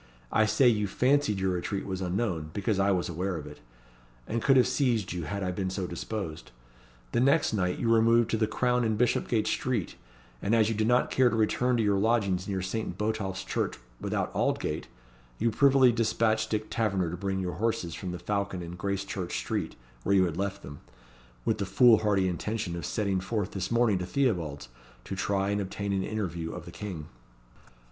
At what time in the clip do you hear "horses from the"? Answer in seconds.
17.57-18.17